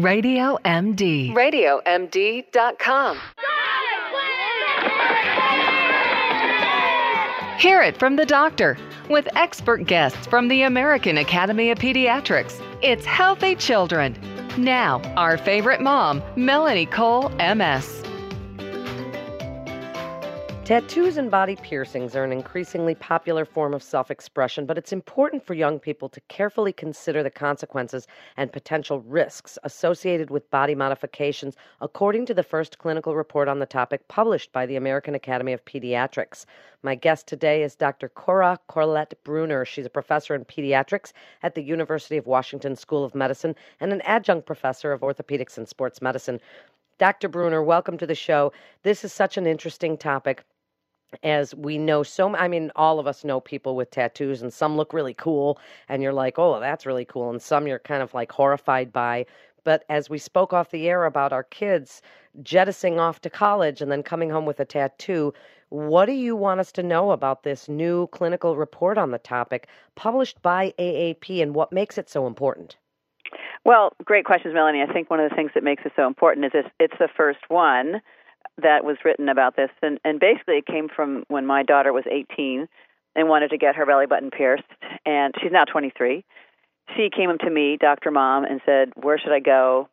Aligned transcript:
Radio 0.00 0.56
MD. 0.64 1.30
RadioMD.com. 1.34 3.18
Hear 7.58 7.82
it 7.82 7.98
from 7.98 8.16
the 8.16 8.24
doctor 8.24 8.78
with 9.10 9.28
expert 9.36 9.86
guests 9.86 10.26
from 10.26 10.48
the 10.48 10.62
American 10.62 11.18
Academy 11.18 11.70
of 11.70 11.78
Pediatrics. 11.78 12.62
It's 12.82 13.04
Healthy 13.04 13.56
Children. 13.56 14.16
Now, 14.56 15.02
our 15.16 15.36
favorite 15.36 15.82
mom, 15.82 16.22
Melanie 16.34 16.86
Cole, 16.86 17.28
MS. 17.38 17.99
Tattoos 20.70 21.16
and 21.16 21.32
body 21.32 21.56
piercings 21.56 22.14
are 22.14 22.22
an 22.22 22.30
increasingly 22.30 22.94
popular 22.94 23.44
form 23.44 23.74
of 23.74 23.82
self 23.82 24.08
expression, 24.08 24.66
but 24.66 24.78
it's 24.78 24.92
important 24.92 25.44
for 25.44 25.54
young 25.54 25.80
people 25.80 26.08
to 26.08 26.20
carefully 26.28 26.72
consider 26.72 27.24
the 27.24 27.28
consequences 27.28 28.06
and 28.36 28.52
potential 28.52 29.00
risks 29.00 29.58
associated 29.64 30.30
with 30.30 30.48
body 30.52 30.76
modifications, 30.76 31.56
according 31.80 32.24
to 32.24 32.34
the 32.34 32.44
first 32.44 32.78
clinical 32.78 33.16
report 33.16 33.48
on 33.48 33.58
the 33.58 33.66
topic 33.66 34.06
published 34.06 34.52
by 34.52 34.64
the 34.64 34.76
American 34.76 35.12
Academy 35.16 35.52
of 35.52 35.64
Pediatrics. 35.64 36.44
My 36.84 36.94
guest 36.94 37.26
today 37.26 37.64
is 37.64 37.74
Dr. 37.74 38.08
Cora 38.08 38.56
Collette 38.68 39.14
Breuner. 39.24 39.66
She's 39.66 39.86
a 39.86 39.90
professor 39.90 40.36
in 40.36 40.44
pediatrics 40.44 41.12
at 41.42 41.56
the 41.56 41.64
University 41.64 42.16
of 42.16 42.28
Washington 42.28 42.76
School 42.76 43.02
of 43.04 43.16
Medicine 43.16 43.56
and 43.80 43.92
an 43.92 44.02
adjunct 44.02 44.46
professor 44.46 44.92
of 44.92 45.00
orthopedics 45.00 45.58
and 45.58 45.68
sports 45.68 46.00
medicine. 46.00 46.40
Dr. 46.98 47.28
Breuner, 47.28 47.64
welcome 47.64 47.98
to 47.98 48.06
the 48.06 48.14
show. 48.14 48.52
This 48.84 49.02
is 49.02 49.12
such 49.12 49.36
an 49.36 49.48
interesting 49.48 49.96
topic 49.98 50.44
as 51.22 51.54
we 51.54 51.76
know 51.76 52.02
so 52.02 52.34
i 52.36 52.46
mean 52.46 52.70
all 52.76 52.98
of 52.98 53.06
us 53.06 53.24
know 53.24 53.40
people 53.40 53.74
with 53.74 53.90
tattoos 53.90 54.42
and 54.42 54.52
some 54.52 54.76
look 54.76 54.92
really 54.92 55.14
cool 55.14 55.58
and 55.88 56.02
you're 56.02 56.12
like 56.12 56.38
oh 56.38 56.60
that's 56.60 56.86
really 56.86 57.04
cool 57.04 57.30
and 57.30 57.42
some 57.42 57.66
you're 57.66 57.78
kind 57.80 58.02
of 58.02 58.14
like 58.14 58.30
horrified 58.30 58.92
by 58.92 59.24
but 59.64 59.84
as 59.88 60.08
we 60.08 60.18
spoke 60.18 60.52
off 60.52 60.70
the 60.70 60.88
air 60.88 61.04
about 61.04 61.32
our 61.32 61.42
kids 61.42 62.00
jettisoning 62.42 63.00
off 63.00 63.20
to 63.20 63.30
college 63.30 63.80
and 63.80 63.90
then 63.90 64.02
coming 64.02 64.30
home 64.30 64.46
with 64.46 64.60
a 64.60 64.64
tattoo 64.64 65.32
what 65.70 66.06
do 66.06 66.12
you 66.12 66.34
want 66.34 66.58
us 66.58 66.72
to 66.72 66.82
know 66.82 67.12
about 67.12 67.44
this 67.44 67.68
new 67.68 68.08
clinical 68.08 68.56
report 68.56 68.98
on 68.98 69.12
the 69.12 69.18
topic 69.18 69.68
published 69.94 70.42
by 70.42 70.74
aap 70.78 71.42
and 71.42 71.54
what 71.54 71.72
makes 71.72 71.96
it 71.96 72.10
so 72.10 72.26
important? 72.26 72.76
Well 73.64 73.92
great 74.04 74.24
questions 74.24 74.52
melanie. 74.52 74.82
I 74.82 74.92
think 74.92 75.10
one 75.10 75.20
of 75.20 75.30
the 75.30 75.36
things 75.36 75.52
that 75.54 75.62
makes 75.62 75.84
it 75.86 75.92
so 75.94 76.06
important 76.06 76.46
is 76.46 76.52
it's, 76.54 76.68
it's 76.80 76.98
the 76.98 77.08
first 77.16 77.48
one 77.48 78.00
that 78.58 78.84
was 78.84 78.96
written 79.04 79.28
about 79.28 79.56
this, 79.56 79.70
and 79.82 79.98
and 80.04 80.20
basically 80.20 80.58
it 80.58 80.66
came 80.66 80.88
from 80.88 81.24
when 81.28 81.46
my 81.46 81.62
daughter 81.62 81.92
was 81.92 82.04
18 82.10 82.68
and 83.16 83.28
wanted 83.28 83.50
to 83.50 83.58
get 83.58 83.76
her 83.76 83.86
belly 83.86 84.06
button 84.06 84.30
pierced, 84.30 84.64
and 85.04 85.34
she's 85.40 85.52
now 85.52 85.64
23. 85.64 86.24
She 86.96 87.10
came 87.14 87.36
to 87.38 87.50
me, 87.50 87.76
Dr. 87.76 88.10
Mom, 88.10 88.44
and 88.44 88.60
said, 88.66 88.92
"Where 88.96 89.18
should 89.18 89.32
I 89.32 89.40
go? 89.40 89.88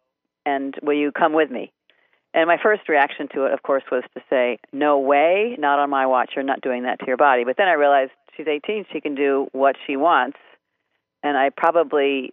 And 0.45 0.75
will 0.81 0.97
you 0.97 1.11
come 1.11 1.33
with 1.33 1.51
me?" 1.51 1.71
And 2.33 2.47
my 2.47 2.57
first 2.61 2.89
reaction 2.89 3.27
to 3.33 3.45
it, 3.45 3.53
of 3.53 3.63
course, 3.63 3.83
was 3.91 4.03
to 4.15 4.21
say, 4.29 4.59
"No 4.73 4.99
way, 4.99 5.55
not 5.57 5.79
on 5.79 5.89
my 5.89 6.05
watch. 6.05 6.33
You're 6.35 6.43
not 6.43 6.61
doing 6.61 6.83
that 6.83 6.99
to 6.99 7.05
your 7.07 7.17
body." 7.17 7.43
But 7.43 7.57
then 7.57 7.67
I 7.67 7.73
realized 7.73 8.11
she's 8.35 8.47
18; 8.47 8.85
she 8.91 9.01
can 9.01 9.15
do 9.15 9.47
what 9.51 9.75
she 9.85 9.95
wants, 9.95 10.37
and 11.23 11.37
I 11.37 11.49
probably 11.49 12.31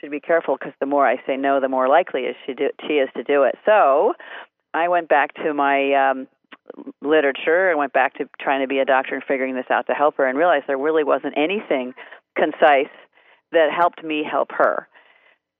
should 0.00 0.10
be 0.10 0.20
careful 0.20 0.56
because 0.56 0.74
the 0.80 0.86
more 0.86 1.06
I 1.06 1.16
say 1.26 1.36
no, 1.36 1.60
the 1.60 1.68
more 1.68 1.88
likely 1.88 2.22
is 2.22 2.36
she 2.46 2.54
do, 2.54 2.70
she 2.86 2.94
is 2.94 3.08
to 3.16 3.24
do 3.24 3.42
it. 3.42 3.56
So 3.64 4.14
I 4.74 4.88
went 4.88 5.08
back 5.08 5.34
to 5.34 5.54
my 5.54 6.10
um, 6.10 6.28
literature 7.02 7.70
and 7.70 7.78
went 7.78 7.92
back 7.92 8.14
to 8.18 8.28
trying 8.40 8.60
to 8.60 8.68
be 8.68 8.78
a 8.78 8.84
doctor 8.84 9.14
and 9.14 9.24
figuring 9.24 9.54
this 9.54 9.66
out 9.70 9.86
to 9.86 9.94
help 9.94 10.16
her 10.16 10.26
and 10.26 10.36
realized 10.36 10.64
there 10.66 10.78
really 10.78 11.04
wasn't 11.04 11.34
anything 11.36 11.94
concise 12.36 12.92
that 13.52 13.70
helped 13.72 14.04
me 14.04 14.22
help 14.28 14.50
her. 14.52 14.88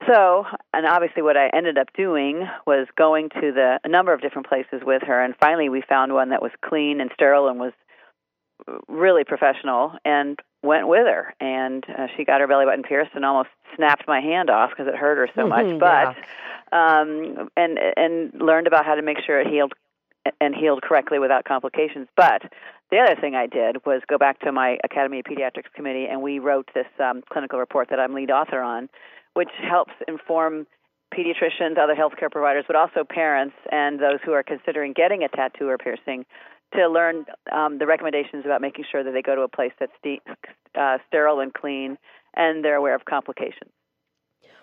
So, 0.07 0.45
and 0.73 0.87
obviously, 0.87 1.23
what 1.23 1.37
I 1.37 1.49
ended 1.49 1.77
up 1.77 1.89
doing 1.93 2.47
was 2.67 2.87
going 2.97 3.31
to 3.31 3.53
the 3.53 3.81
a 3.83 3.89
number 3.89 4.13
of 4.13 4.21
different 4.21 4.49
places 4.49 4.81
with 4.85 5.03
her, 5.03 5.25
and 5.25 5.35
finally, 5.41 5.69
we 5.69 5.83
found 5.89 6.13
one 6.13 6.31
that 6.31 6.41
was 6.41 6.53
clean 6.65 7.01
and 7.01 7.11
sterile 7.15 7.49
and 7.49 7.59
was 7.59 7.73
really 8.87 9.25
professional, 9.25 9.93
and 10.05 10.39
went 10.63 10.87
with 10.89 11.07
her. 11.07 11.35
And 11.41 11.85
uh, 11.89 12.07
she 12.17 12.25
got 12.25 12.41
her 12.41 12.47
belly 12.47 12.65
button 12.65 12.83
pierced 12.85 13.11
and 13.15 13.25
almost 13.25 13.51
snapped 13.77 14.07
my 14.07 14.21
hand 14.21 14.51
off 14.51 14.71
because 14.71 14.87
it 14.87 14.95
hurt 14.97 15.19
her 15.19 15.29
so 15.35 15.47
much. 15.49 15.67
But 15.81 16.17
um, 16.73 17.49
and 17.57 17.79
and 17.97 18.33
learned 18.41 18.67
about 18.67 18.85
how 18.85 18.95
to 18.95 19.03
make 19.03 19.19
sure 19.25 19.41
it 19.41 19.47
healed 19.47 19.73
and 20.41 20.55
healed 20.55 20.83
correctly 20.83 21.19
without 21.19 21.45
complications. 21.45 22.09
But 22.17 22.43
the 22.91 22.99
other 22.99 23.21
thing 23.21 23.35
I 23.35 23.47
did 23.47 23.85
was 23.87 24.03
go 24.09 24.19
back 24.19 24.41
to 24.41 24.53
my 24.53 24.79
Academy 24.85 25.21
of 25.21 25.25
Pediatrics 25.25 25.73
committee, 25.75 26.07
and 26.11 26.23
we 26.23 26.39
wrote 26.39 26.69
this 26.75 26.87
um, 26.99 27.23
clinical 27.31 27.59
report 27.59 27.89
that 27.91 28.01
I'm 28.01 28.15
lead 28.15 28.31
author 28.31 28.61
on, 28.61 28.89
which 29.35 29.51
helps 29.63 29.93
inform 30.07 30.67
pediatricians, 31.15 31.79
other 31.79 31.95
healthcare 31.95 32.31
providers, 32.31 32.65
but 32.67 32.77
also 32.77 33.05
parents 33.09 33.55
and 33.73 33.99
those 33.99 34.19
who 34.25 34.33
are 34.33 34.43
considering 34.43 34.93
getting 34.93 35.23
a 35.23 35.29
tattoo 35.29 35.69
or 35.69 35.79
piercing 35.79 36.27
to 36.75 36.87
learn 36.89 37.25
um, 37.51 37.79
the 37.79 37.87
recommendations 37.87 38.45
about 38.45 38.61
making 38.61 38.85
sure 38.91 39.03
that 39.03 39.13
they 39.13 39.23
go 39.23 39.35
to 39.35 39.43
a 39.43 39.49
place 39.49 39.73
that's 39.81 39.93
de- 40.03 40.21
uh, 40.79 40.99
sterile 41.09 41.41
and 41.41 41.55
clean 41.55 41.97
and 42.35 42.63
they're 42.65 42.77
aware 42.77 42.95
of 42.95 43.05
complications. 43.07 43.71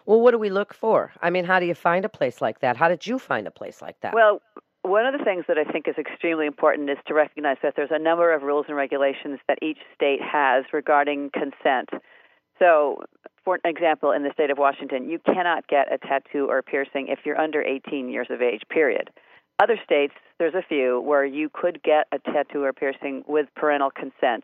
Well, 0.05 0.21
what 0.21 0.31
do 0.31 0.37
we 0.37 0.49
look 0.49 0.73
for? 0.73 1.11
I 1.21 1.29
mean, 1.29 1.45
how 1.45 1.59
do 1.59 1.65
you 1.65 1.75
find 1.75 2.05
a 2.05 2.09
place 2.09 2.41
like 2.41 2.59
that? 2.59 2.77
How 2.77 2.87
did 2.87 3.07
you 3.07 3.17
find 3.17 3.47
a 3.47 3.51
place 3.51 3.81
like 3.81 3.99
that? 4.01 4.13
Well, 4.13 4.41
one 4.83 5.05
of 5.07 5.17
the 5.17 5.25
things 5.25 5.45
that 5.47 5.57
I 5.57 5.63
think 5.63 5.87
is 5.87 5.95
extremely 5.97 6.45
important 6.45 6.89
is 6.89 6.97
to 7.07 7.13
recognize 7.15 7.57
that 7.63 7.73
there's 7.75 7.89
a 7.91 7.97
number 7.97 8.33
of 8.33 8.43
rules 8.43 8.65
and 8.67 8.77
regulations 8.77 9.39
that 9.47 9.57
each 9.63 9.79
state 9.95 10.21
has 10.21 10.63
regarding 10.71 11.31
consent. 11.31 11.89
So, 12.59 13.03
for 13.43 13.59
example, 13.65 14.11
in 14.11 14.23
the 14.23 14.31
state 14.33 14.51
of 14.51 14.59
Washington, 14.59 15.09
you 15.09 15.19
cannot 15.25 15.67
get 15.67 15.91
a 15.91 15.97
tattoo 15.97 16.47
or 16.49 16.59
a 16.59 16.63
piercing 16.63 17.07
if 17.07 17.19
you're 17.25 17.39
under 17.39 17.63
18 17.63 18.09
years 18.09 18.27
of 18.29 18.41
age, 18.41 18.61
period. 18.69 19.09
Other 19.59 19.79
states, 19.83 20.13
there's 20.37 20.53
a 20.53 20.61
few 20.61 21.01
where 21.01 21.25
you 21.25 21.49
could 21.51 21.81
get 21.81 22.07
a 22.11 22.19
tattoo 22.19 22.63
or 22.63 22.73
piercing 22.73 23.23
with 23.27 23.47
parental 23.55 23.89
consent, 23.89 24.43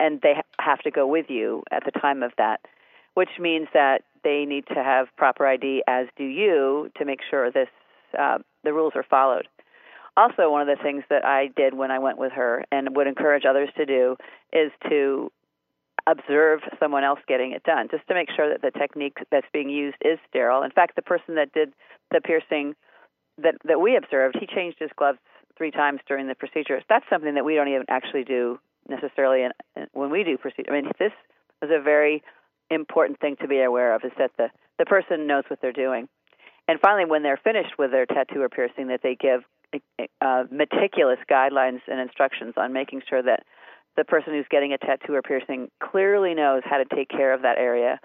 and 0.00 0.20
they 0.22 0.34
have 0.58 0.80
to 0.80 0.90
go 0.90 1.06
with 1.06 1.26
you 1.28 1.62
at 1.70 1.84
the 1.84 1.92
time 1.92 2.22
of 2.22 2.32
that, 2.38 2.60
which 3.14 3.38
means 3.38 3.68
that 3.72 4.02
they 4.24 4.44
need 4.44 4.66
to 4.68 4.82
have 4.82 5.08
proper 5.16 5.46
ID, 5.46 5.82
as 5.86 6.06
do 6.16 6.24
you, 6.24 6.90
to 6.96 7.04
make 7.04 7.20
sure 7.28 7.50
this 7.50 7.68
uh, 8.18 8.38
the 8.64 8.72
rules 8.72 8.92
are 8.96 9.04
followed. 9.08 9.46
Also, 10.16 10.50
one 10.50 10.60
of 10.60 10.66
the 10.66 10.82
things 10.82 11.04
that 11.08 11.24
I 11.24 11.48
did 11.56 11.74
when 11.74 11.90
I 11.90 11.98
went 11.98 12.18
with 12.18 12.32
her, 12.32 12.64
and 12.72 12.96
would 12.96 13.06
encourage 13.06 13.44
others 13.48 13.68
to 13.76 13.86
do, 13.86 14.16
is 14.52 14.72
to 14.88 15.30
observe 16.06 16.60
someone 16.78 17.04
else 17.04 17.20
getting 17.28 17.52
it 17.52 17.62
done, 17.62 17.88
just 17.90 18.06
to 18.08 18.14
make 18.14 18.28
sure 18.34 18.48
that 18.48 18.62
the 18.62 18.76
technique 18.76 19.18
that's 19.30 19.46
being 19.52 19.70
used 19.70 19.96
is 20.02 20.18
sterile. 20.28 20.62
In 20.62 20.70
fact, 20.70 20.96
the 20.96 21.02
person 21.02 21.36
that 21.36 21.52
did 21.52 21.72
the 22.10 22.20
piercing 22.20 22.74
that 23.38 23.54
that 23.64 23.80
we 23.80 23.96
observed, 23.96 24.36
he 24.38 24.46
changed 24.46 24.78
his 24.80 24.90
gloves 24.96 25.18
three 25.56 25.70
times 25.70 26.00
during 26.08 26.26
the 26.26 26.34
procedure. 26.34 26.80
That's 26.88 27.04
something 27.10 27.34
that 27.34 27.44
we 27.44 27.54
don't 27.54 27.68
even 27.68 27.84
actually 27.88 28.24
do 28.24 28.58
necessarily 28.88 29.46
when 29.92 30.10
we 30.10 30.24
do 30.24 30.36
procedure. 30.36 30.72
I 30.72 30.80
mean, 30.80 30.90
this 30.98 31.12
was 31.62 31.70
a 31.72 31.82
very 31.82 32.22
important 32.70 33.20
thing 33.20 33.36
to 33.40 33.48
be 33.48 33.60
aware 33.60 33.94
of 33.94 34.02
is 34.04 34.12
that 34.18 34.30
the, 34.38 34.48
the 34.78 34.86
person 34.86 35.26
knows 35.26 35.44
what 35.48 35.60
they're 35.60 35.72
doing. 35.72 36.08
And 36.68 36.78
finally, 36.80 37.04
when 37.04 37.22
they're 37.22 37.40
finished 37.42 37.78
with 37.78 37.90
their 37.90 38.06
tattoo 38.06 38.42
or 38.42 38.48
piercing, 38.48 38.88
that 38.88 39.00
they 39.02 39.16
give 39.16 39.42
uh, 40.20 40.44
meticulous 40.50 41.18
guidelines 41.30 41.80
and 41.88 42.00
instructions 42.00 42.54
on 42.56 42.72
making 42.72 43.02
sure 43.08 43.22
that 43.22 43.42
the 43.96 44.04
person 44.04 44.32
who's 44.32 44.46
getting 44.50 44.72
a 44.72 44.78
tattoo 44.78 45.14
or 45.14 45.22
piercing 45.22 45.68
clearly 45.82 46.34
knows 46.34 46.62
how 46.64 46.78
to 46.78 46.84
take 46.94 47.08
care 47.08 47.32
of 47.34 47.42
that 47.42 47.58
area, 47.58 47.98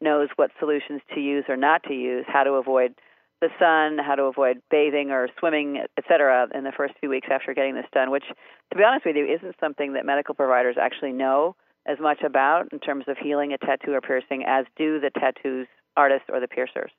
knows 0.00 0.28
what 0.36 0.50
solutions 0.58 1.00
to 1.14 1.20
use 1.20 1.44
or 1.48 1.56
not 1.56 1.82
to 1.84 1.94
use, 1.94 2.24
how 2.28 2.44
to 2.44 2.52
avoid 2.52 2.94
the 3.40 3.48
sun, 3.58 3.98
how 4.04 4.14
to 4.14 4.24
avoid 4.24 4.58
bathing 4.70 5.10
or 5.10 5.28
swimming, 5.38 5.82
etc., 5.98 6.48
in 6.54 6.64
the 6.64 6.72
first 6.76 6.94
few 7.00 7.08
weeks 7.08 7.28
after 7.30 7.52
getting 7.54 7.74
this 7.74 7.86
done, 7.92 8.10
which, 8.10 8.24
to 8.70 8.78
be 8.78 8.84
honest 8.84 9.04
with 9.04 9.16
you, 9.16 9.26
isn't 9.26 9.56
something 9.60 9.94
that 9.94 10.06
medical 10.06 10.34
providers 10.34 10.76
actually 10.80 11.12
know 11.12 11.56
as 11.86 11.98
much 12.00 12.22
about 12.22 12.72
in 12.72 12.78
terms 12.78 13.04
of 13.08 13.16
healing 13.18 13.52
a 13.52 13.58
tattoo 13.58 13.92
or 13.92 14.00
piercing 14.00 14.44
as 14.46 14.66
do 14.76 15.00
the 15.00 15.10
tattoos 15.10 15.66
artists 15.96 16.28
or 16.32 16.40
the 16.40 16.48
piercers. 16.48 16.90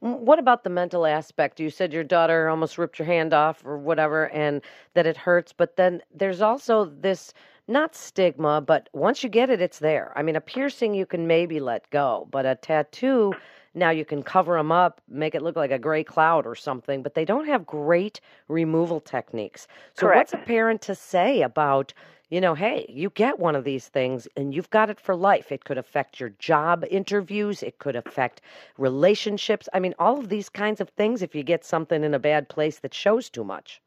What 0.00 0.38
about 0.38 0.62
the 0.62 0.70
mental 0.70 1.06
aspect? 1.06 1.58
You 1.58 1.70
said 1.70 1.92
your 1.92 2.04
daughter 2.04 2.48
almost 2.48 2.76
ripped 2.76 2.98
your 2.98 3.06
hand 3.06 3.32
off 3.32 3.64
or 3.64 3.78
whatever 3.78 4.28
and 4.28 4.60
that 4.94 5.06
it 5.06 5.16
hurts, 5.16 5.52
but 5.52 5.76
then 5.76 6.02
there's 6.14 6.42
also 6.42 6.84
this 6.84 7.32
not 7.66 7.96
stigma, 7.96 8.60
but 8.60 8.88
once 8.92 9.24
you 9.24 9.28
get 9.28 9.50
it, 9.50 9.60
it's 9.60 9.78
there. 9.78 10.12
I 10.14 10.22
mean, 10.22 10.36
a 10.36 10.40
piercing 10.40 10.94
you 10.94 11.06
can 11.06 11.26
maybe 11.26 11.60
let 11.60 11.88
go, 11.90 12.28
but 12.30 12.46
a 12.46 12.54
tattoo, 12.54 13.34
now 13.74 13.90
you 13.90 14.04
can 14.04 14.22
cover 14.22 14.56
them 14.56 14.70
up, 14.70 15.00
make 15.08 15.34
it 15.34 15.42
look 15.42 15.56
like 15.56 15.72
a 15.72 15.78
gray 15.78 16.04
cloud 16.04 16.46
or 16.46 16.54
something, 16.54 17.02
but 17.02 17.14
they 17.14 17.24
don't 17.24 17.46
have 17.46 17.66
great 17.66 18.20
removal 18.48 19.00
techniques. 19.00 19.66
So, 19.94 20.06
Correct. 20.06 20.32
what's 20.32 20.32
a 20.34 20.46
parent 20.46 20.80
to 20.82 20.94
say 20.94 21.42
about 21.42 21.92
you 22.28 22.40
know, 22.40 22.54
hey, 22.54 22.86
you 22.88 23.10
get 23.10 23.38
one 23.38 23.54
of 23.54 23.64
these 23.64 23.88
things 23.88 24.26
and 24.36 24.54
you've 24.54 24.70
got 24.70 24.90
it 24.90 24.98
for 24.98 25.14
life. 25.14 25.52
It 25.52 25.64
could 25.64 25.78
affect 25.78 26.18
your 26.18 26.30
job 26.38 26.84
interviews, 26.90 27.62
it 27.62 27.78
could 27.78 27.96
affect 27.96 28.40
relationships. 28.78 29.68
I 29.72 29.80
mean, 29.80 29.94
all 29.98 30.18
of 30.18 30.28
these 30.28 30.48
kinds 30.48 30.80
of 30.80 30.88
things 30.90 31.22
if 31.22 31.34
you 31.34 31.42
get 31.42 31.64
something 31.64 32.02
in 32.02 32.14
a 32.14 32.18
bad 32.18 32.48
place 32.48 32.80
that 32.80 32.94
shows 32.94 33.30
too 33.30 33.44
much. 33.44 33.80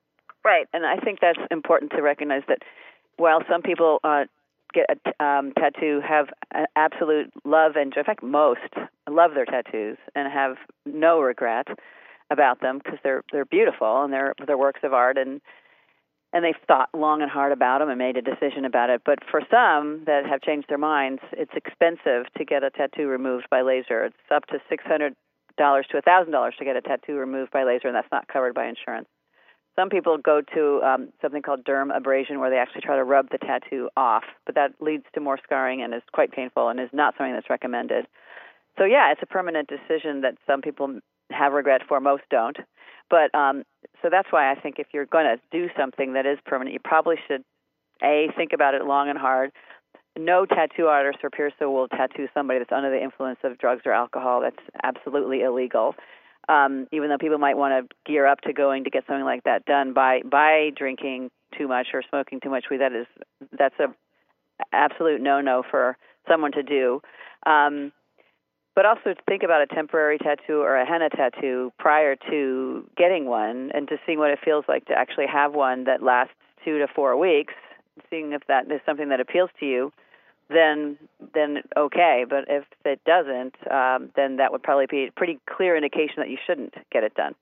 Right, 0.46 0.68
and 0.72 0.86
I 0.86 0.98
think 0.98 1.20
that's 1.20 1.40
important 1.52 1.92
to 1.92 2.02
recognize 2.02 2.44
that 2.48 2.60
while 3.18 3.42
some 3.50 3.62
people 3.62 4.00
uh, 4.06 4.24
get 4.74 4.86
a 4.90 5.24
um, 5.24 5.52
tattoo 5.54 6.02
have 6.08 6.30
absolute 6.76 7.32
love 7.44 7.76
and 7.76 7.94
in 7.96 8.04
fact 8.04 8.24
most 8.24 8.74
love 9.10 9.34
their 9.34 9.46
tattoos 9.46 9.98
and 10.16 10.32
have 10.32 10.58
no 10.86 11.20
regret 11.20 11.68
about 12.32 12.62
them 12.62 12.78
because 12.78 13.00
they're 13.04 13.24
they're 13.32 13.46
beautiful 13.46 14.04
and 14.04 14.14
they're 14.14 14.36
they're 14.46 14.58
works 14.58 14.82
of 14.84 14.94
art 14.94 15.18
and 15.18 15.42
and 16.32 16.46
they've 16.46 16.54
thought 16.68 16.90
long 16.94 17.22
and 17.22 17.32
hard 17.32 17.52
about 17.52 17.80
them 17.80 17.90
and 17.90 17.98
made 17.98 18.18
a 18.18 18.22
decision 18.22 18.66
about 18.66 18.90
it. 18.90 19.02
But 19.06 19.20
for 19.30 19.42
some 19.50 20.04
that 20.06 20.26
have 20.26 20.42
changed 20.42 20.70
their 20.70 20.78
minds, 20.78 21.22
it's 21.34 21.52
expensive 21.56 22.32
to 22.38 22.46
get 22.46 22.64
a 22.64 22.70
tattoo 22.70 23.08
removed 23.08 23.48
by 23.50 23.62
laser. 23.62 24.06
It's 24.06 24.16
up 24.34 24.46
to 24.48 24.60
six 24.70 24.84
hundred 24.86 25.16
dollars 25.58 25.86
to 25.92 25.98
a 25.98 26.02
thousand 26.02 26.32
dollars 26.32 26.56
to 26.60 26.66
get 26.66 26.76
a 26.76 26.82
tattoo 26.82 27.16
removed 27.16 27.52
by 27.52 27.64
laser, 27.64 27.88
and 27.88 27.96
that's 27.96 28.12
not 28.12 28.28
covered 28.28 28.54
by 28.54 28.68
insurance. 28.68 29.08
Some 29.76 29.90
people 29.90 30.18
go 30.18 30.42
to 30.54 30.82
um, 30.84 31.10
something 31.22 31.42
called 31.42 31.64
dermabrasion, 31.64 32.40
where 32.40 32.50
they 32.50 32.58
actually 32.58 32.82
try 32.82 32.98
to 32.98 33.04
rub 33.04 33.30
the 33.30 33.38
tattoo 33.38 33.90
off, 33.96 34.26
but 34.46 34.56
that 34.56 34.74
leads 34.82 35.06
to 35.14 35.22
more 35.22 35.40
scarring 35.42 35.82
and 35.82 35.94
is 35.94 36.02
quite 36.12 36.32
painful 36.32 36.70
and 36.70 36.80
is 36.80 36.90
not 36.92 37.14
something 37.18 37.34
that's 37.34 37.50
recommended. 37.50 38.06
So 38.78 38.84
yeah, 38.84 39.12
it's 39.12 39.22
a 39.24 39.26
permanent 39.26 39.70
decision 39.70 40.22
that 40.22 40.36
some 40.46 40.62
people 40.62 41.00
have 41.32 41.54
regret 41.54 41.82
for, 41.88 42.00
most 42.00 42.24
don't. 42.30 42.58
But 43.10 43.34
um, 43.34 43.64
so 44.02 44.10
that's 44.12 44.32
why 44.32 44.52
I 44.52 44.56
think 44.56 44.76
if 44.80 44.88
you're 44.94 45.06
going 45.06 45.26
to 45.26 45.42
do 45.52 45.70
something 45.78 46.14
that 46.14 46.26
is 46.26 46.38
permanent, 46.46 46.74
you 46.74 46.80
probably 46.84 47.16
should 47.28 47.44
a 48.04 48.28
think 48.38 48.54
about 48.54 48.76
it 48.76 48.86
long 48.86 49.10
and 49.10 49.18
hard. 49.18 49.52
No 50.18 50.46
tattoo 50.46 50.88
artist 50.88 51.20
or 51.24 51.30
piercer 51.30 51.70
will 51.70 51.88
tattoo 51.88 52.28
somebody 52.34 52.60
that's 52.60 52.72
under 52.72 52.90
the 52.90 53.02
influence 53.02 53.40
of 53.44 53.58
drugs 53.58 53.84
or 53.86 53.92
alcohol. 53.94 54.42
That's 54.42 54.58
absolutely 54.84 55.42
illegal. 55.42 55.96
Um, 56.48 56.88
even 56.92 57.10
though 57.10 57.18
people 57.18 57.38
might 57.38 57.58
want 57.58 57.88
to 57.88 57.96
gear 58.12 58.26
up 58.26 58.42
to 58.42 58.54
going 58.54 58.84
to 58.86 58.90
get 58.90 59.04
something 59.06 59.24
like 59.26 59.44
that 59.44 59.66
done 59.66 59.94
by 59.94 60.22
by 60.24 60.72
drinking 60.76 61.30
too 61.58 61.68
much 61.68 61.88
or 61.94 62.02
smoking 62.10 62.40
too 62.42 62.50
much 62.50 62.66
weed, 62.72 62.82
that 62.82 62.94
is 62.94 63.06
that's 63.58 63.76
a 63.80 63.88
absolute 64.74 65.22
no 65.22 65.42
no 65.42 65.64
for 65.70 65.96
someone 66.28 66.52
to 66.54 66.64
do. 66.64 67.02
Um, 67.46 67.92
but 68.80 68.86
also 68.86 69.14
to 69.14 69.16
think 69.28 69.44
about 69.44 69.62
a 69.62 69.68
temporary 69.68 70.18
tattoo 70.18 70.62
or 70.62 70.78
a 70.78 70.86
henna 70.86 71.10
tattoo 71.10 71.70
prior 71.78 72.16
to 72.16 72.90
getting 72.96 73.26
one 73.26 73.70
and 73.74 73.90
to 73.90 73.98
seeing 74.06 74.20
what 74.20 74.32
it 74.32 74.40
feels 74.42 74.64
like 74.70 74.86
to 74.86 74.94
actually 74.94 75.28
have 75.28 75.54
one 75.54 75.84
that 75.84 76.02
lasts 76.02 76.34
two 76.64 76.80
to 76.80 76.88
four 76.88 77.18
weeks, 77.18 77.54
seeing 78.10 78.32
if 78.32 78.42
that 78.48 78.72
is 78.72 78.80
something 78.86 79.10
that 79.10 79.20
appeals 79.20 79.50
to 79.60 79.66
you, 79.66 79.92
then 80.48 80.98
then 81.34 81.62
okay. 81.76 82.24
But 82.30 82.46
if 82.48 82.64
it 82.86 83.02
doesn't, 83.04 83.56
um, 83.70 84.12
then 84.16 84.38
that 84.38 84.54
would 84.54 84.64
probably 84.64 84.86
be 84.86 85.08
a 85.08 85.12
pretty 85.12 85.42
clear 85.46 85.76
indication 85.76 86.16
that 86.20 86.30
you 86.30 86.38
shouldn't 86.48 86.74
get 86.90 87.04
it 87.04 87.14
done. 87.16 87.36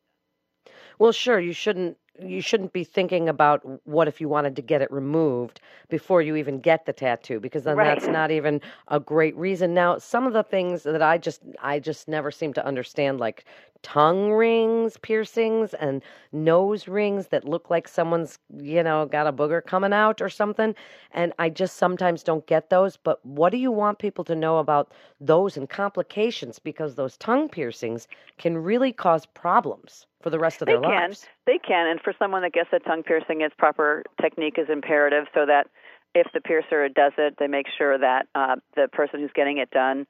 Well, 0.97 1.11
sure, 1.11 1.39
you 1.39 1.53
shouldn't 1.53 1.97
you 2.21 2.41
shouldn't 2.41 2.73
be 2.73 2.83
thinking 2.83 3.29
about 3.29 3.61
what 3.87 4.07
if 4.07 4.19
you 4.21 4.29
wanted 4.29 4.55
to 4.55 4.61
get 4.61 4.81
it 4.81 4.91
removed 4.91 5.61
before 5.89 6.21
you 6.21 6.35
even 6.35 6.59
get 6.59 6.85
the 6.85 6.93
tattoo 6.93 7.39
because 7.39 7.63
then 7.63 7.77
right. 7.77 7.85
that's 7.99 8.07
not 8.07 8.31
even 8.31 8.61
a 8.89 8.99
great 8.99 9.35
reason. 9.35 9.73
Now 9.73 9.97
some 9.97 10.27
of 10.27 10.33
the 10.33 10.43
things 10.43 10.83
that 10.83 11.01
i 11.01 11.17
just 11.17 11.41
i 11.61 11.79
just 11.79 12.07
never 12.07 12.31
seem 12.31 12.53
to 12.53 12.65
understand 12.65 13.19
like 13.19 13.45
tongue 13.83 14.31
rings 14.31 14.97
piercings 14.97 15.73
and 15.75 16.01
nose 16.31 16.87
rings 16.87 17.27
that 17.27 17.45
look 17.45 17.69
like 17.69 17.87
someone's 17.87 18.39
you 18.57 18.81
know 18.81 19.05
got 19.05 19.27
a 19.27 19.31
booger 19.33 19.63
coming 19.63 19.93
out 19.93 20.19
or 20.19 20.29
something 20.29 20.73
and 21.11 21.31
i 21.37 21.47
just 21.47 21.77
sometimes 21.77 22.23
don't 22.23 22.45
get 22.45 22.69
those. 22.69 22.97
But 22.97 23.25
what 23.25 23.51
do 23.51 23.57
you 23.57 23.71
want 23.71 23.99
people 23.99 24.23
to 24.25 24.35
know 24.35 24.57
about 24.57 24.91
those 25.19 25.57
and 25.57 25.69
complications? 25.69 26.59
Because 26.59 26.95
those 26.95 27.17
tongue 27.17 27.49
piercings 27.49 28.07
can 28.37 28.57
really 28.57 28.91
cause 28.91 29.25
problems 29.25 30.05
for 30.27 30.31
the 30.31 30.39
rest 30.39 30.61
of 30.61 30.65
they 30.65 30.73
their 30.73 30.81
can. 30.81 31.09
lives. 31.09 31.25
They 31.45 31.57
can, 31.57 31.87
and 31.87 32.01
for 32.01 32.13
someone 32.19 32.41
that 32.41 32.51
gets 32.51 32.69
a 32.73 32.79
tongue 32.79 33.03
piercing, 33.03 33.41
its 33.41 33.55
proper 33.57 34.03
technique 34.21 34.55
is 34.57 34.67
imperative, 34.69 35.25
so 35.33 35.45
that 35.45 35.67
if 36.13 36.27
the 36.33 36.41
piercer 36.41 36.89
does 36.89 37.13
it, 37.17 37.35
they 37.39 37.47
make 37.47 37.67
sure 37.77 37.97
that 37.97 38.27
uh, 38.35 38.57
the 38.75 38.89
person 38.91 39.21
who's 39.21 39.31
getting 39.33 39.57
it 39.57 39.71
done 39.71 40.05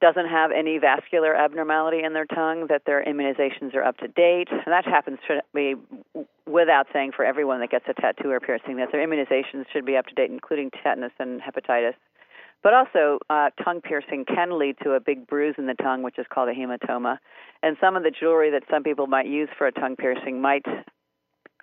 doesn't 0.00 0.28
have 0.28 0.50
any 0.52 0.78
vascular 0.78 1.34
abnormality 1.34 2.04
in 2.04 2.12
their 2.12 2.26
tongue, 2.26 2.66
that 2.68 2.82
their 2.86 3.02
immunizations 3.04 3.74
are 3.74 3.82
up 3.82 3.96
to 3.98 4.08
date. 4.08 4.48
And 4.50 4.66
that 4.66 4.84
happens 4.84 5.18
to 5.26 5.40
be 5.54 5.74
without 6.46 6.86
saying 6.92 7.12
for 7.16 7.24
everyone 7.24 7.60
that 7.60 7.70
gets 7.70 7.86
a 7.88 7.94
tattoo 7.94 8.30
or 8.30 8.38
piercing 8.38 8.76
that 8.76 8.92
their 8.92 9.04
immunizations 9.04 9.64
should 9.72 9.86
be 9.86 9.96
up 9.96 10.06
to 10.06 10.14
date, 10.14 10.30
including 10.30 10.70
tetanus 10.70 11.12
and 11.18 11.40
hepatitis. 11.40 11.94
But 12.62 12.74
also, 12.74 13.18
uh, 13.30 13.50
tongue 13.62 13.80
piercing 13.80 14.24
can 14.24 14.58
lead 14.58 14.76
to 14.82 14.92
a 14.92 15.00
big 15.00 15.26
bruise 15.26 15.54
in 15.56 15.66
the 15.66 15.74
tongue, 15.74 16.02
which 16.02 16.18
is 16.18 16.26
called 16.32 16.48
a 16.48 16.52
hematoma. 16.52 17.18
And 17.62 17.76
some 17.80 17.96
of 17.96 18.02
the 18.02 18.10
jewelry 18.10 18.50
that 18.50 18.64
some 18.70 18.82
people 18.82 19.06
might 19.06 19.26
use 19.26 19.48
for 19.56 19.66
a 19.66 19.72
tongue 19.72 19.96
piercing 19.96 20.40
might 20.40 20.64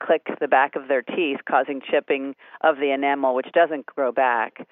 click 0.02 0.28
the 0.40 0.48
back 0.48 0.76
of 0.76 0.88
their 0.88 1.02
teeth, 1.02 1.40
causing 1.48 1.82
chipping 1.82 2.36
of 2.62 2.78
the 2.78 2.92
enamel, 2.92 3.36
which 3.36 3.52
doesn't 3.54 3.86
grow 3.86 4.12
back. 4.12 4.66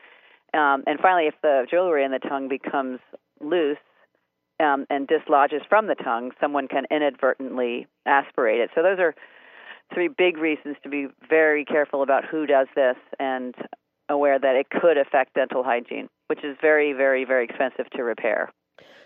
Um, 0.53 0.83
and 0.87 0.99
finally, 1.01 1.27
if 1.27 1.35
the 1.41 1.65
jewelry 1.69 2.03
in 2.03 2.11
the 2.11 2.19
tongue 2.19 2.49
becomes 2.49 2.99
loose 3.39 3.77
um, 4.59 4.85
and 4.89 5.07
dislodges 5.07 5.61
from 5.67 5.87
the 5.87 5.95
tongue, 5.95 6.31
someone 6.39 6.67
can 6.67 6.85
inadvertently 6.91 7.87
aspirate 8.05 8.59
it. 8.59 8.69
So 8.75 8.83
those 8.83 8.99
are 8.99 9.15
three 9.93 10.07
big 10.09 10.37
reasons 10.37 10.75
to 10.83 10.89
be 10.89 11.07
very 11.29 11.65
careful 11.65 12.03
about 12.03 12.25
who 12.25 12.45
does 12.45 12.67
this 12.75 12.95
and 13.19 13.55
aware 14.11 14.37
that 14.39 14.55
it 14.55 14.69
could 14.69 14.97
affect 14.97 15.33
dental 15.33 15.63
hygiene, 15.63 16.09
which 16.27 16.43
is 16.43 16.57
very, 16.61 16.93
very, 16.93 17.25
very 17.25 17.45
expensive 17.45 17.89
to 17.95 18.03
repair. 18.03 18.51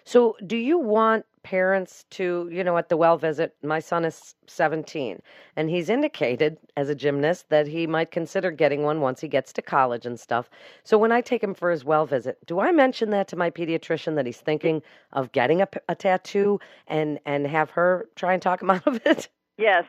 So, 0.04 0.36
do 0.46 0.56
you 0.56 0.78
want 0.78 1.25
parents 1.42 2.06
to, 2.12 2.48
you 2.52 2.63
know, 2.63 2.78
at 2.78 2.90
the 2.90 2.98
well 2.98 3.18
visit? 3.18 3.56
My 3.63 3.80
son 3.80 4.06
is 4.06 4.36
17, 4.46 5.19
and 5.56 5.69
he's 5.69 5.90
indicated 5.90 6.57
as 6.78 6.90
a 6.90 6.96
gymnast 6.96 7.50
that 7.50 7.68
he 7.68 7.88
might 7.88 8.12
consider 8.12 8.52
getting 8.52 8.84
one 8.84 9.02
once 9.02 9.19
he 9.19 9.28
gets 9.28 9.52
to 9.54 9.63
college 9.63 10.06
and 10.06 10.19
stuff. 10.19 10.48
So, 10.84 11.00
when 11.00 11.12
I 11.12 11.22
take 11.22 11.44
him 11.44 11.56
for 11.56 11.72
his 11.72 11.84
well 11.84 12.06
visit, 12.06 12.38
do 12.46 12.60
I 12.60 12.72
mention 12.72 13.10
that 13.12 13.28
to 13.30 13.36
my 13.36 13.50
pediatrician 13.50 14.16
that 14.16 14.28
he's 14.28 14.42
thinking 14.42 14.84
of 15.12 15.31
getting 15.31 15.62
a, 15.62 15.68
a 15.90 15.96
tattoo 15.96 16.60
and 16.88 17.19
and 17.25 17.48
have 17.48 17.72
her 17.72 18.07
try 18.16 18.34
and 18.34 18.42
talk 18.42 18.62
him 18.62 18.69
out 18.75 18.86
of 18.86 19.02
it? 19.06 19.28
Yes, 19.57 19.86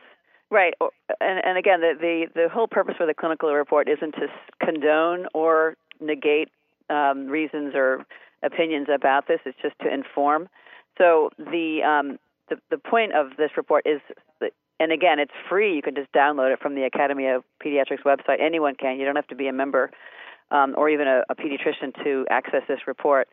Right, 0.49 0.73
and 1.19 1.45
and 1.45 1.57
again, 1.57 1.81
the, 1.81 1.93
the 1.99 2.27
the 2.33 2.49
whole 2.49 2.67
purpose 2.67 2.95
for 2.97 3.05
the 3.05 3.13
clinical 3.13 3.53
report 3.53 3.89
isn't 3.89 4.13
to 4.13 4.27
condone 4.63 5.27
or 5.33 5.75
negate 5.99 6.49
um, 6.89 7.27
reasons 7.27 7.73
or 7.75 8.05
opinions 8.43 8.87
about 8.93 9.27
this. 9.27 9.39
It's 9.45 9.57
just 9.61 9.77
to 9.79 9.93
inform. 9.93 10.47
So 10.97 11.31
the 11.37 11.83
um, 11.83 12.17
the 12.49 12.55
the 12.69 12.77
point 12.77 13.13
of 13.13 13.35
this 13.37 13.51
report 13.57 13.85
is, 13.85 13.99
that, 14.39 14.51
and 14.79 14.93
again, 14.93 15.19
it's 15.19 15.33
free. 15.49 15.75
You 15.75 15.81
can 15.81 15.95
just 15.95 16.11
download 16.13 16.53
it 16.53 16.59
from 16.61 16.75
the 16.75 16.83
Academy 16.83 17.27
of 17.27 17.43
Pediatrics 17.61 18.03
website. 18.05 18.39
Anyone 18.39 18.75
can. 18.75 18.97
You 18.97 19.05
don't 19.05 19.17
have 19.17 19.27
to 19.27 19.35
be 19.35 19.49
a 19.49 19.53
member 19.53 19.91
um, 20.51 20.75
or 20.77 20.89
even 20.89 21.07
a, 21.07 21.23
a 21.29 21.35
pediatrician 21.35 21.93
to 22.03 22.25
access 22.29 22.61
this 22.69 22.79
report. 22.87 23.27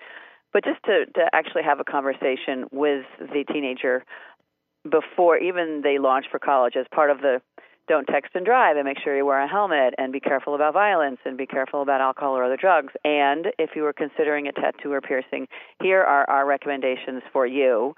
But 0.52 0.64
just 0.64 0.82
to, 0.84 1.06
to 1.06 1.28
actually 1.32 1.64
have 1.64 1.80
a 1.80 1.84
conversation 1.84 2.66
with 2.70 3.04
the 3.18 3.44
teenager 3.52 4.04
before 4.88 5.38
even 5.38 5.80
they 5.82 5.98
launch 5.98 6.26
for 6.30 6.38
college 6.38 6.76
as 6.76 6.86
part 6.92 7.10
of 7.10 7.20
the 7.20 7.40
don't 7.86 8.06
text 8.06 8.32
and 8.34 8.46
drive 8.46 8.76
and 8.76 8.86
make 8.86 8.98
sure 9.02 9.16
you 9.16 9.26
wear 9.26 9.42
a 9.42 9.48
helmet 9.48 9.94
and 9.98 10.12
be 10.12 10.20
careful 10.20 10.54
about 10.54 10.72
violence 10.72 11.18
and 11.24 11.36
be 11.36 11.46
careful 11.46 11.82
about 11.82 12.00
alcohol 12.00 12.36
or 12.36 12.44
other 12.44 12.56
drugs. 12.56 12.92
And 13.04 13.48
if 13.58 13.70
you 13.76 13.82
were 13.82 13.92
considering 13.92 14.48
a 14.48 14.52
tattoo 14.52 14.92
or 14.92 15.00
piercing, 15.00 15.48
here 15.82 16.00
are 16.00 16.28
our 16.28 16.46
recommendations 16.46 17.22
for 17.32 17.46
you 17.46 17.94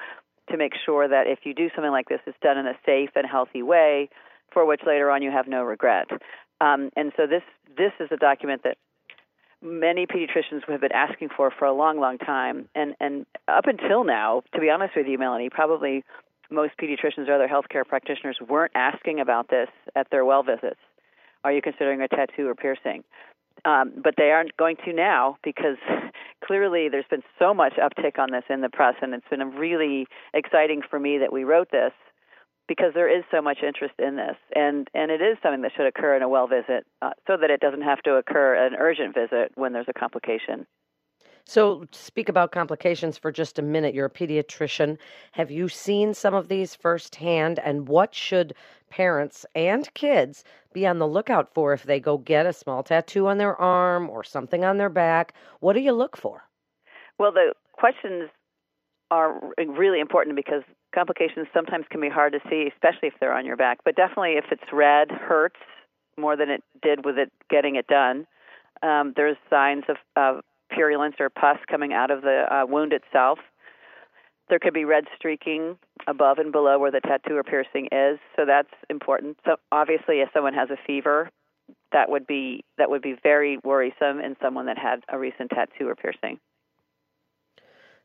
to 0.50 0.56
make 0.56 0.72
sure 0.84 1.06
that 1.08 1.26
if 1.26 1.40
you 1.44 1.54
do 1.54 1.68
something 1.74 1.90
like 1.90 2.08
this, 2.08 2.20
it's 2.26 2.38
done 2.42 2.58
in 2.58 2.66
a 2.66 2.74
safe 2.84 3.10
and 3.14 3.26
healthy 3.26 3.62
way 3.62 4.08
for 4.52 4.64
which 4.64 4.80
later 4.86 5.10
on 5.10 5.22
you 5.22 5.30
have 5.30 5.46
no 5.46 5.62
regret. 5.62 6.08
Um, 6.60 6.90
and 6.96 7.12
so 7.16 7.26
this 7.26 7.42
this 7.76 7.92
is 8.00 8.08
a 8.10 8.16
document 8.16 8.62
that 8.64 8.78
many 9.62 10.06
pediatricians 10.06 10.62
have 10.68 10.80
been 10.80 10.92
asking 10.92 11.28
for 11.36 11.50
for 11.50 11.66
a 11.66 11.72
long, 11.72 12.00
long 12.00 12.18
time. 12.18 12.68
And 12.74 12.94
and 13.00 13.26
up 13.48 13.66
until 13.66 14.04
now, 14.04 14.42
to 14.54 14.60
be 14.60 14.70
honest 14.70 14.94
with 14.96 15.06
you, 15.06 15.18
Melanie, 15.18 15.50
probably 15.50 16.04
most 16.50 16.72
pediatricians 16.80 17.28
or 17.28 17.34
other 17.34 17.48
healthcare 17.48 17.86
practitioners 17.86 18.38
weren't 18.46 18.72
asking 18.74 19.20
about 19.20 19.48
this 19.48 19.68
at 19.94 20.08
their 20.10 20.24
well 20.24 20.42
visits. 20.42 20.80
Are 21.44 21.52
you 21.52 21.62
considering 21.62 22.00
a 22.00 22.08
tattoo 22.08 22.48
or 22.48 22.54
piercing? 22.54 23.04
Um, 23.64 23.92
but 24.02 24.14
they 24.16 24.30
aren't 24.30 24.56
going 24.56 24.76
to 24.84 24.92
now 24.92 25.38
because 25.42 25.76
clearly 26.44 26.88
there's 26.88 27.06
been 27.08 27.22
so 27.38 27.54
much 27.54 27.74
uptick 27.74 28.18
on 28.18 28.30
this 28.30 28.44
in 28.50 28.60
the 28.60 28.68
press, 28.68 28.94
and 29.00 29.14
it's 29.14 29.28
been 29.28 29.50
really 29.50 30.06
exciting 30.34 30.82
for 30.88 30.98
me 30.98 31.18
that 31.18 31.32
we 31.32 31.44
wrote 31.44 31.70
this 31.70 31.92
because 32.68 32.92
there 32.94 33.08
is 33.08 33.24
so 33.30 33.40
much 33.40 33.58
interest 33.66 33.94
in 33.98 34.16
this, 34.16 34.36
and 34.54 34.88
and 34.92 35.10
it 35.10 35.22
is 35.22 35.38
something 35.42 35.62
that 35.62 35.72
should 35.76 35.86
occur 35.86 36.16
in 36.16 36.22
a 36.22 36.28
well 36.28 36.48
visit, 36.48 36.84
uh, 37.00 37.10
so 37.26 37.36
that 37.40 37.50
it 37.50 37.60
doesn't 37.60 37.82
have 37.82 38.02
to 38.02 38.14
occur 38.14 38.54
an 38.54 38.74
urgent 38.74 39.14
visit 39.14 39.52
when 39.54 39.72
there's 39.72 39.86
a 39.88 39.98
complication. 39.98 40.66
So, 41.48 41.86
speak 41.92 42.28
about 42.28 42.50
complications 42.50 43.16
for 43.16 43.30
just 43.30 43.58
a 43.58 43.62
minute. 43.62 43.94
You're 43.94 44.06
a 44.06 44.10
pediatrician. 44.10 44.98
Have 45.32 45.50
you 45.50 45.68
seen 45.68 46.12
some 46.12 46.34
of 46.34 46.48
these 46.48 46.74
firsthand? 46.74 47.60
And 47.60 47.86
what 47.86 48.14
should 48.14 48.52
parents 48.90 49.46
and 49.54 49.92
kids 49.94 50.42
be 50.72 50.86
on 50.86 50.98
the 50.98 51.06
lookout 51.06 51.54
for 51.54 51.72
if 51.72 51.84
they 51.84 52.00
go 52.00 52.18
get 52.18 52.46
a 52.46 52.52
small 52.52 52.82
tattoo 52.82 53.28
on 53.28 53.38
their 53.38 53.54
arm 53.56 54.10
or 54.10 54.24
something 54.24 54.64
on 54.64 54.76
their 54.76 54.88
back? 54.88 55.34
What 55.60 55.74
do 55.74 55.80
you 55.80 55.92
look 55.92 56.16
for? 56.16 56.42
Well, 57.18 57.30
the 57.30 57.54
questions 57.72 58.28
are 59.12 59.40
really 59.56 60.00
important 60.00 60.34
because 60.34 60.62
complications 60.92 61.46
sometimes 61.54 61.86
can 61.90 62.00
be 62.00 62.08
hard 62.08 62.32
to 62.32 62.40
see, 62.50 62.68
especially 62.72 63.08
if 63.08 63.14
they're 63.20 63.32
on 63.32 63.46
your 63.46 63.56
back. 63.56 63.78
But 63.84 63.94
definitely, 63.94 64.32
if 64.32 64.46
it's 64.50 64.72
red, 64.72 65.12
hurts 65.12 65.60
more 66.18 66.36
than 66.36 66.50
it 66.50 66.64
did 66.82 67.04
with 67.04 67.18
it 67.18 67.30
getting 67.48 67.76
it 67.76 67.86
done 67.86 68.26
Um, 68.82 69.12
there's 69.16 69.36
signs 69.48 69.84
of, 69.88 69.96
of 70.16 70.42
purulence 70.76 71.16
or 71.18 71.30
pus 71.30 71.58
coming 71.68 71.92
out 71.92 72.10
of 72.10 72.22
the 72.22 72.44
uh, 72.52 72.66
wound 72.66 72.92
itself. 72.92 73.38
There 74.48 74.58
could 74.58 74.74
be 74.74 74.84
red 74.84 75.04
streaking 75.16 75.76
above 76.06 76.38
and 76.38 76.52
below 76.52 76.78
where 76.78 76.92
the 76.92 77.00
tattoo 77.00 77.36
or 77.36 77.42
piercing 77.42 77.88
is, 77.90 78.18
so 78.36 78.44
that's 78.46 78.70
important. 78.88 79.38
So 79.44 79.56
obviously, 79.72 80.20
if 80.20 80.28
someone 80.32 80.54
has 80.54 80.70
a 80.70 80.76
fever, 80.86 81.30
that 81.92 82.10
would 82.10 82.26
be 82.26 82.64
that 82.78 82.90
would 82.90 83.02
be 83.02 83.16
very 83.20 83.58
worrisome 83.64 84.20
in 84.20 84.36
someone 84.40 84.66
that 84.66 84.78
had 84.78 85.00
a 85.08 85.18
recent 85.18 85.50
tattoo 85.50 85.88
or 85.88 85.96
piercing. 85.96 86.38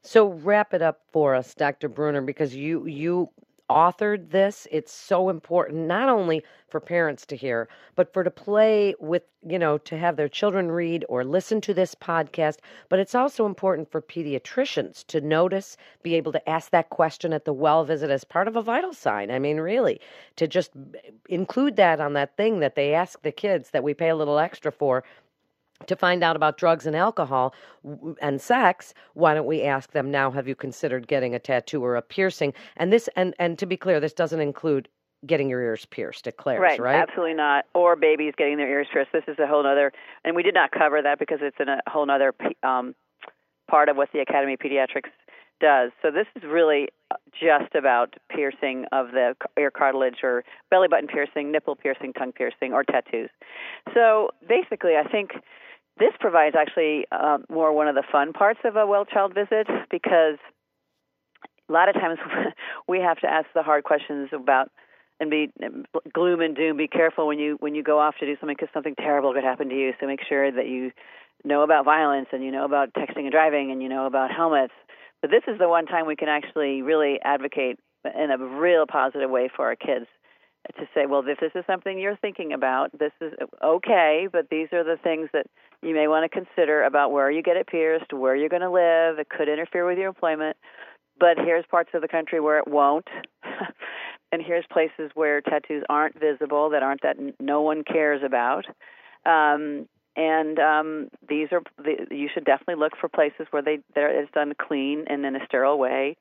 So 0.02 0.30
wrap 0.30 0.74
it 0.74 0.82
up 0.82 1.02
for 1.12 1.36
us, 1.36 1.54
Dr. 1.54 1.90
Breuner, 1.90 2.26
because 2.26 2.56
you 2.56 2.88
you 2.88 3.30
authored 3.72 4.30
this. 4.32 4.68
It's 4.72 4.92
so 4.92 5.30
important 5.30 5.88
not 5.88 6.10
only 6.10 6.44
for 6.70 6.80
parents 6.80 7.26
to 7.28 7.36
hear, 7.36 7.68
but 7.96 8.12
for 8.14 8.24
to 8.24 8.32
play 8.32 8.96
with, 9.00 9.24
you 9.48 9.60
know, 9.60 9.78
to 9.80 9.98
have 9.98 10.16
their 10.16 10.30
children 10.30 10.72
read 10.72 11.06
or 11.10 11.24
listen 11.24 11.62
to 11.62 11.74
this 11.74 11.96
podcast, 11.96 12.58
but 12.90 13.00
it's 13.00 13.16
also 13.16 13.46
important 13.46 13.92
for 13.92 14.02
pediatricians 14.02 15.06
to 15.08 15.22
notice, 15.22 15.78
be 16.04 16.16
able 16.16 16.32
to 16.32 16.50
ask 16.50 16.72
that 16.72 16.90
question 16.90 17.34
at 17.34 17.46
the 17.46 17.54
well 17.54 17.84
visit 17.84 18.10
as 18.10 18.24
part 18.24 18.48
of 18.48 18.56
a 18.56 18.62
vital 18.62 18.94
sign. 18.94 19.32
I 19.32 19.40
mean, 19.40 19.58
really, 19.58 20.00
to 20.38 20.48
just 20.48 20.72
eh, 20.76 21.12
include 21.30 21.76
that 21.78 22.00
on 22.00 22.14
that 22.14 22.38
thing 22.38 22.60
that 22.60 22.76
they 22.76 22.94
ask 22.94 23.22
the 23.22 23.32
kids 23.32 23.72
that 23.72 23.84
we 23.84 23.94
pay 23.94 24.10
a 24.10 24.16
little 24.16 24.40
extra 24.40 24.72
for 24.72 25.04
to 25.88 25.96
find 25.96 26.24
out 26.24 26.36
about 26.36 26.58
drugs 26.58 26.86
and 26.86 26.96
alcohol 26.96 27.54
and 28.22 28.42
sex 28.42 28.94
why 29.14 29.34
don't 29.34 29.46
we 29.46 29.64
ask 29.64 29.92
them 29.92 30.12
now 30.12 30.32
have 30.32 30.48
you 30.48 30.56
considered 30.56 31.08
getting 31.08 31.36
a 31.36 31.40
tattoo 31.40 31.84
or 31.84 31.96
a 31.96 32.02
piercing 32.02 32.54
and 32.78 32.92
this 32.92 33.10
and 33.16 33.34
and 33.40 33.58
to 33.58 33.66
be 33.66 33.78
clear 33.78 34.00
this 34.00 34.14
doesn't 34.14 34.42
include 34.42 34.88
getting 35.26 35.50
your 35.50 35.62
ears 35.62 35.86
pierced 35.86 36.28
at 36.28 36.38
Claire's, 36.38 36.62
right, 36.62 36.80
right? 36.80 36.96
Absolutely 36.96 37.36
not. 37.36 37.66
Or 37.76 37.96
babies 37.96 38.34
getting 38.38 38.58
their 38.58 38.70
ears 38.70 38.88
pierced. 38.92 39.12
This 39.14 39.24
is 39.28 39.38
a 39.40 39.48
whole 39.48 39.66
other, 39.66 39.92
and 40.24 40.36
we 40.36 40.44
did 40.44 40.54
not 40.54 40.72
cover 40.72 41.02
that 41.02 41.20
because 41.20 41.40
it's 41.42 41.58
in 41.60 41.70
a 41.70 41.80
whole 41.88 42.10
other 42.10 42.34
um, 42.64 42.96
part 43.70 43.90
of 43.90 43.98
what 43.98 44.10
the 44.14 44.20
Academy 44.20 44.54
of 44.54 44.60
Pediatrics 44.60 45.12
does. 45.60 45.92
So 46.02 46.10
this 46.10 46.26
is 46.36 46.44
really 46.44 46.90
just 47.40 47.76
about 47.76 48.16
piercing 48.36 48.86
of 48.92 49.12
the 49.12 49.36
ear 49.60 49.72
cartilage 49.72 50.18
or 50.24 50.44
belly 50.70 50.88
button 50.88 51.08
piercing, 51.08 51.52
nipple 51.52 51.76
piercing, 51.76 52.14
tongue 52.14 52.32
piercing, 52.32 52.74
or 52.74 52.84
tattoos. 52.84 53.30
So 53.94 54.32
basically, 54.48 54.94
I 54.96 55.08
think 55.08 55.32
this 56.02 56.14
provides 56.20 56.56
actually 56.58 57.06
uh, 57.12 57.38
more 57.50 57.72
one 57.74 57.88
of 57.88 57.96
the 57.96 58.04
fun 58.12 58.34
parts 58.34 58.60
of 58.66 58.76
a 58.76 58.86
well 58.86 59.06
child 59.06 59.34
visit 59.34 59.68
because 59.90 60.38
a 61.70 61.72
lot 61.72 61.88
of 61.88 61.96
times 61.96 62.20
we 62.88 63.00
have 63.00 63.20
to 63.20 63.28
ask 63.28 63.48
the 63.54 63.64
hard 63.64 63.84
questions 63.84 64.30
about 64.34 64.70
and 65.20 65.30
be 65.30 65.50
gloom 66.12 66.42
and 66.42 66.56
doom. 66.56 66.78
Be 66.78 66.88
careful 66.88 67.28
when 67.28 67.38
you 67.38 67.58
when 67.60 67.76
you 67.76 67.84
go 67.84 68.00
off 68.00 68.16
to 68.20 68.26
do 68.26 68.36
something 68.40 68.56
because 68.60 68.74
something 68.74 68.96
terrible 68.96 69.34
could 69.34 69.44
happen 69.44 69.70
to 69.70 69.76
you. 69.76 69.94
So 70.00 70.08
make 70.08 70.22
sure 70.28 70.52
that 70.52 70.68
you 70.68 70.92
know 71.46 71.62
about 71.62 71.86
violence 71.86 72.28
and 72.32 72.44
you 72.44 72.52
know 72.52 72.66
about 72.66 72.94
texting 72.94 73.22
and 73.22 73.32
driving 73.32 73.72
and 73.72 73.82
you 73.82 73.88
know 73.88 74.08
about 74.08 74.32
helmets. 74.32 74.74
But 75.22 75.30
this 75.30 75.44
is 75.48 75.60
the 75.60 75.70
one 75.70 75.86
time 75.86 76.08
we 76.08 76.16
can 76.16 76.28
actually 76.28 76.82
really 76.82 77.20
advocate 77.24 77.78
in 78.04 78.32
a 78.32 78.38
real 78.38 78.86
positive 78.88 79.30
way 79.30 79.50
for 79.56 79.68
our 79.68 79.76
kids 79.76 80.08
to 80.78 80.86
say, 80.94 81.06
well, 81.06 81.24
if 81.26 81.40
this 81.40 81.52
is 81.56 81.66
something 81.66 82.00
you're 82.00 82.18
thinking 82.18 82.54
about, 82.54 82.92
this 82.98 83.12
is 83.20 83.34
okay, 83.64 84.28
but 84.32 84.50
these 84.50 84.68
are 84.72 84.84
the 84.84 84.98
things 85.02 85.30
that 85.34 85.48
you 85.82 85.94
may 85.94 86.08
want 86.08 86.30
to 86.30 86.30
consider 86.30 86.84
about 86.84 87.12
where 87.12 87.32
you 87.32 87.42
get 87.42 87.58
it 87.58 87.68
pierced, 87.68 88.14
where 88.14 88.36
you're 88.36 88.50
going 88.50 88.62
to 88.62 88.70
live. 88.70 89.20
It 89.20 89.30
could 89.30 89.50
interfere 89.50 89.86
with 89.86 89.98
your 89.98 90.08
employment, 90.08 90.58
but 91.20 91.38
here's 91.38 91.66
parts 91.70 91.92
of 91.94 92.02
the 92.02 92.08
country 92.08 92.40
where 92.40 92.60
it 92.60 92.68
won't. 92.68 93.08
and 94.32 94.42
here's 94.42 94.66
places 94.72 95.12
where 95.16 95.42
tattoos 95.42 95.84
aren't 95.90 96.20
visible, 96.20 96.70
that 96.70 96.84
aren't 96.84 97.02
that 97.02 97.18
no 97.40 97.62
one 97.62 97.84
cares 97.84 98.22
about. 98.24 98.66
Um, 99.26 99.88
and 100.16 100.60
um, 100.60 101.08
these 101.28 101.48
are 101.52 101.62
the, 101.78 102.06
you 102.14 102.30
should 102.34 102.46
definitely 102.46 102.76
look 102.76 102.94
for 103.00 103.08
places 103.08 103.48
where 103.52 103.62
they 103.62 103.80
it's 103.96 104.32
done 104.34 104.54
clean 104.60 105.06
and 105.08 105.26
in 105.26 105.36
a 105.36 105.46
sterile 105.46 105.80
way 105.80 106.18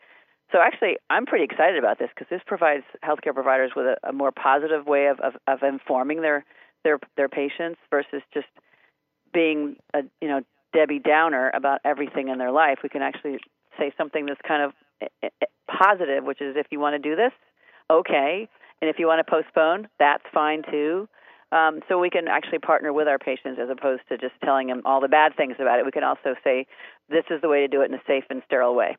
so 0.52 0.58
actually, 0.60 0.96
I'm 1.10 1.26
pretty 1.26 1.44
excited 1.44 1.78
about 1.78 1.98
this 1.98 2.08
because 2.14 2.28
this 2.30 2.42
provides 2.46 2.84
healthcare 3.04 3.34
providers 3.34 3.72
with 3.76 3.86
a, 3.86 4.08
a 4.08 4.12
more 4.12 4.32
positive 4.32 4.86
way 4.86 5.06
of, 5.06 5.20
of, 5.20 5.34
of 5.46 5.62
informing 5.62 6.22
their 6.22 6.44
their 6.82 6.98
their 7.16 7.28
patients 7.28 7.78
versus 7.90 8.22
just 8.32 8.48
being 9.32 9.76
a 9.94 10.00
you 10.20 10.28
know 10.28 10.40
Debbie 10.72 10.98
Downer 10.98 11.50
about 11.54 11.80
everything 11.84 12.28
in 12.28 12.38
their 12.38 12.52
life. 12.52 12.78
We 12.82 12.88
can 12.88 13.02
actually 13.02 13.38
say 13.78 13.92
something 13.96 14.26
that's 14.26 14.40
kind 14.46 14.62
of 14.62 14.72
eh, 15.00 15.06
eh, 15.22 15.28
eh, 15.40 15.46
positive, 15.68 16.24
which 16.24 16.40
is 16.40 16.56
if 16.56 16.66
you 16.70 16.80
want 16.80 17.00
to 17.00 17.08
do 17.08 17.16
this, 17.16 17.32
okay, 17.90 18.48
and 18.80 18.90
if 18.90 18.98
you 18.98 19.06
want 19.06 19.24
to 19.24 19.30
postpone, 19.30 19.88
that's 19.98 20.24
fine 20.32 20.62
too. 20.70 21.08
Um, 21.52 21.80
so 21.88 21.98
we 21.98 22.10
can 22.10 22.28
actually 22.28 22.58
partner 22.58 22.92
with 22.92 23.08
our 23.08 23.18
patients 23.18 23.58
as 23.60 23.68
opposed 23.70 24.02
to 24.08 24.16
just 24.16 24.34
telling 24.44 24.68
them 24.68 24.82
all 24.84 25.00
the 25.00 25.08
bad 25.08 25.34
things 25.36 25.56
about 25.58 25.80
it. 25.80 25.84
We 25.84 25.90
can 25.90 26.04
also 26.04 26.34
say 26.44 26.66
this 27.08 27.24
is 27.28 27.40
the 27.40 27.48
way 27.48 27.60
to 27.60 27.68
do 27.68 27.82
it 27.82 27.90
in 27.90 27.94
a 27.94 28.02
safe 28.06 28.24
and 28.30 28.40
sterile 28.46 28.74
way. 28.74 28.96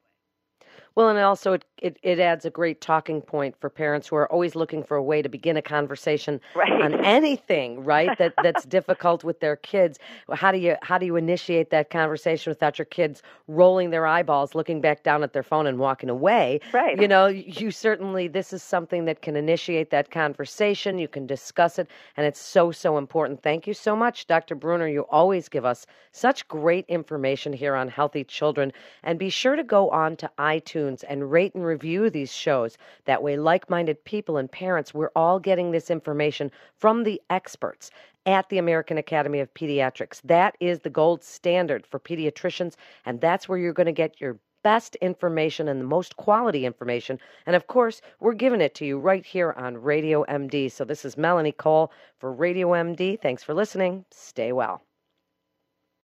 Well, 0.94 1.08
and 1.08 1.18
also 1.20 1.54
it, 1.54 1.64
it, 1.78 1.98
it, 2.04 2.20
adds 2.20 2.44
a 2.44 2.50
great 2.50 2.82
talking 2.82 3.22
point 3.22 3.56
for 3.62 3.70
parents 3.70 4.10
who 4.10 4.18
are 4.18 4.30
always 4.30 4.56
looking 4.56 4.84
for 4.84 4.98
a 4.98 5.04
way 5.04 5.22
to 5.22 5.30
begin 5.30 5.56
a 5.56 5.62
conversation 5.62 6.42
right. 6.56 6.82
on 6.82 7.06
anything, 7.06 7.86
right? 7.86 8.16
That 8.18 8.34
that's 8.44 8.66
difficult 8.66 9.24
with 9.24 9.40
their 9.40 9.56
kids. 9.56 10.00
How 10.34 10.52
do 10.52 10.58
you 10.58 10.76
how 10.82 10.98
do 10.98 11.06
you 11.06 11.16
initiate 11.16 11.70
that 11.70 11.92
conversation 11.92 12.52
without 12.52 12.78
your 12.78 12.86
kids 12.86 13.24
rolling 13.48 13.92
their 13.92 14.06
eyeballs, 14.06 14.54
looking 14.54 14.82
back 14.82 15.04
down 15.04 15.24
at 15.24 15.32
their 15.32 15.44
phone 15.44 15.66
and 15.66 15.80
walking 15.80 16.10
away? 16.10 16.60
Right. 16.74 17.00
You 17.00 17.08
know, 17.08 17.28
you 17.28 17.72
certainly 17.72 18.28
this 18.28 18.52
is 18.52 18.62
something 18.62 19.06
that 19.06 19.22
can 19.22 19.38
initiate 19.38 19.92
that 19.92 20.12
conversation. 20.12 21.00
You 21.00 21.08
can 21.08 21.26
discuss 21.26 21.80
it, 21.80 21.88
and 22.18 22.26
it's 22.26 22.42
so 22.42 22.70
so 22.72 22.98
important. 22.98 23.44
Thank 23.44 23.66
you 23.66 23.74
so 23.74 23.96
much, 23.96 24.28
Dr. 24.28 24.58
Breuner. 24.58 24.92
You 24.92 25.04
always 25.10 25.48
give 25.48 25.64
us 25.64 25.86
such 26.12 26.46
great 26.50 26.86
information 26.90 27.54
here 27.54 27.76
on 27.76 27.88
healthy 27.88 28.26
children, 28.26 28.74
and 29.04 29.18
be 29.18 29.30
sure 29.30 29.56
to 29.56 29.64
go 29.64 29.90
on 29.90 30.18
to 30.18 30.30
iTunes 30.38 30.81
iTunes 30.82 31.04
and 31.08 31.32
rate 31.32 31.54
and 31.56 31.66
review 31.66 32.10
these 32.10 32.34
shows. 32.34 32.78
That 33.06 33.24
way, 33.24 33.38
like 33.38 33.70
minded 33.70 34.04
people 34.04 34.38
and 34.38 34.52
parents, 34.52 34.94
we're 34.94 35.12
all 35.16 35.40
getting 35.40 35.72
this 35.72 35.90
information 35.90 36.52
from 36.78 37.04
the 37.04 37.22
experts 37.30 37.92
at 38.26 38.50
the 38.50 38.58
American 38.58 38.98
Academy 38.98 39.40
of 39.40 39.54
Pediatrics. 39.54 40.22
That 40.24 40.56
is 40.60 40.80
the 40.80 40.90
gold 40.90 41.24
standard 41.24 41.86
for 41.86 42.00
pediatricians, 42.00 42.76
and 43.06 43.20
that's 43.20 43.48
where 43.50 43.58
you're 43.58 43.74
going 43.74 43.86
to 43.86 43.92
get 43.92 44.22
your 44.22 44.38
best 44.64 44.96
information 44.98 45.68
and 45.68 45.82
the 45.82 45.86
most 45.86 46.18
quality 46.18 46.66
information. 46.68 47.18
And 47.48 47.56
of 47.56 47.66
course, 47.66 48.00
we're 48.20 48.34
giving 48.34 48.62
it 48.62 48.76
to 48.76 48.86
you 48.86 49.00
right 49.00 49.26
here 49.26 49.54
on 49.58 49.82
Radio 49.82 50.24
MD. 50.26 50.72
So 50.72 50.86
this 50.86 51.04
is 51.04 51.18
Melanie 51.18 51.52
Cole 51.52 51.92
for 52.20 52.32
Radio 52.32 52.70
MD. 52.70 53.20
Thanks 53.20 53.44
for 53.44 53.56
listening. 53.56 54.06
Stay 54.12 54.52
well. 54.52 54.84